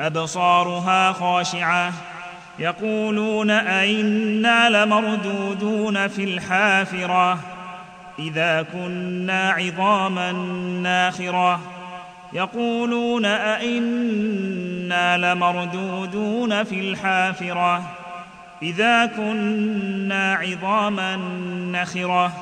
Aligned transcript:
أبصارها 0.00 1.12
خاشعة. 1.12 1.92
يقولون 2.58 3.50
أئنا 3.50 4.84
لمردودون 4.84 6.08
في 6.08 6.24
الحافرة. 6.24 7.38
إذا 8.18 8.62
كنا 8.62 9.50
عظاما 9.50 10.32
ناخرة. 10.82 11.60
يقولون 12.32 13.24
أئنا 13.24 15.18
لمردودون 15.34 16.64
في 16.64 16.80
الحافرة. 16.80 17.82
إذا 18.62 19.06
كنا 19.06 20.34
عظاما 20.34 21.16
نخره 21.72 22.32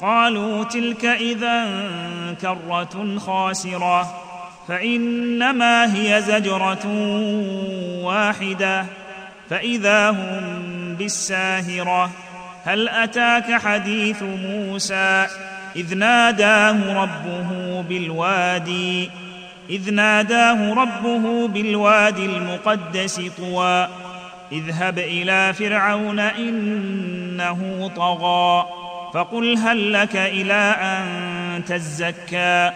قالوا 0.00 0.64
تلك 0.64 1.04
إذا 1.04 1.64
كرة 2.40 3.18
خاسرة. 3.18 4.31
فإنما 4.68 5.94
هي 5.94 6.22
زجرة 6.22 6.86
واحدة. 8.04 8.84
فإذا 9.50 10.10
هم 10.10 10.96
بالساهرة 10.98 12.10
هل 12.64 12.88
أتاك 12.88 13.60
حديث 13.60 14.22
موسى؟ 14.22 15.26
إذ 15.76 15.94
ناداه 15.94 17.02
ربه 17.02 17.80
بالوادي 17.82 19.10
إذ 19.70 19.90
ناداه 19.94 20.74
ربه 20.74 21.48
بالوادي 21.48 22.26
المقدس 22.26 23.20
طوى. 23.38 23.88
اذهب 24.52 24.98
إلى 24.98 25.52
فرعون 25.52 26.18
إنه 26.20 27.90
طغى 27.96 28.66
فقل 29.14 29.56
هل 29.58 29.92
لك 29.92 30.16
إلى 30.16 30.76
أن 30.80 31.64
تزكى؟ 31.64 32.72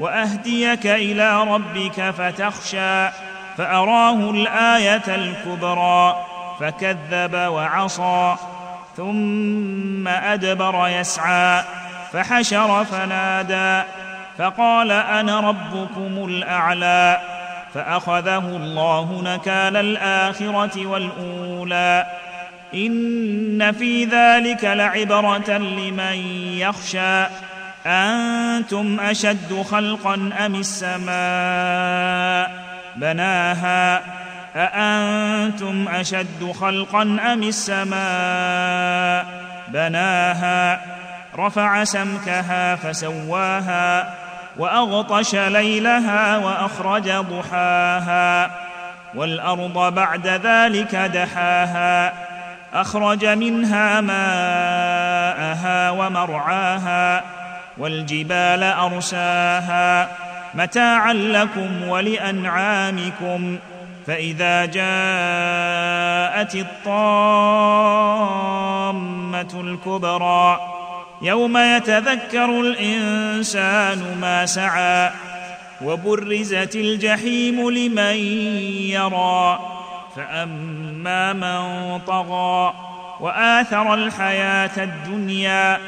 وأهديك 0.00 0.86
إلى 0.86 1.42
ربك 1.42 2.10
فتخشى 2.10 3.08
فأراه 3.56 4.30
الآية 4.30 5.02
الكبرى 5.08 6.26
فكذب 6.60 7.34
وعصى 7.34 8.36
ثم 8.96 10.08
أدبر 10.08 10.88
يسعى 10.88 11.62
فحشر 12.12 12.84
فنادى 12.84 13.88
فقال 14.38 14.90
أنا 14.90 15.40
ربكم 15.40 16.24
الأعلى 16.28 17.20
فأخذه 17.74 18.56
الله 18.56 19.22
نكال 19.24 19.76
الآخرة 19.76 20.86
والأولى 20.86 22.06
إن 22.74 23.72
في 23.72 24.04
ذلك 24.04 24.64
لعبرة 24.64 25.58
لمن 25.58 26.16
يخشى 26.58 27.26
أنتم 27.86 29.00
أشد 29.00 29.62
خلقا 29.70 30.14
أم 30.14 30.54
السماء؟ 30.54 31.10
بناها. 32.96 34.02
أأنتم 34.56 35.88
أشد 35.88 36.52
خلقا 36.60 37.02
أم 37.02 37.42
السماء؟ 37.42 39.26
بناها. 39.68 40.80
رفع 41.38 41.84
سمكها 41.84 42.76
فسواها 42.76 44.14
وأغطش 44.56 45.34
ليلها 45.34 46.36
وأخرج 46.36 47.10
ضحاها 47.10 48.50
والأرض 49.14 49.94
بعد 49.94 50.26
ذلك 50.26 50.94
دحاها. 50.94 52.12
أخرج 52.74 53.26
منها 53.26 54.00
ماءها 54.00 55.90
ومرعاها 55.90 57.39
والجبال 57.80 58.62
أرساها 58.62 60.08
متاعا 60.54 61.12
لكم 61.12 61.88
ولأنعامكم. 61.88 63.58
فإذا 64.06 64.64
جاءت 64.64 66.54
الطامة 66.54 67.60
الكبرى 69.60 70.60
يوم 71.22 71.56
يتذكر 71.56 72.60
الإنسان 72.60 74.18
ما 74.20 74.46
سعى 74.46 75.10
وبرزت 75.84 76.76
الجحيم 76.76 77.70
لمن 77.70 78.16
يرى. 78.90 79.60
فأما 80.16 81.32
من 81.32 81.98
طغى 81.98 82.74
وآثر 83.20 83.94
الحياة 83.94 84.70
الدنيا 84.76 85.78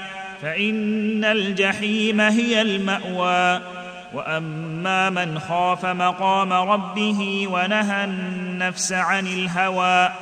فإن 0.43 1.25
الجحيم 1.25 2.21
هي 2.21 2.63
المأوى. 2.63 3.61
وأما 4.15 5.11
من 5.11 5.39
خاف 5.39 5.87
مقام 5.87 6.53
ربه 6.53 7.49
ونهى 7.51 8.05
النفس 8.05 8.93
عن 8.93 9.27
الهوى 9.27 10.13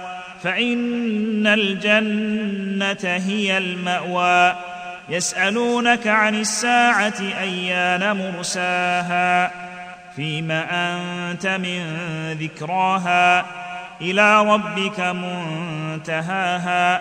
فإن 0.42 1.46
الجنة 1.46 3.22
هي 3.26 3.58
المأوى. 3.58 4.56
يسألونك 5.08 6.06
عن 6.06 6.34
الساعة 6.34 7.14
أيان 7.40 8.16
مرساها؟ 8.16 9.50
فيم 10.16 10.50
أنت 10.50 11.46
من 11.46 11.82
ذكراها 12.40 13.46
إلى 14.00 14.42
ربك 14.42 15.00
منتهاها. 15.00 17.00